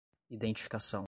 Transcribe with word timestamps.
identificação 0.31 0.99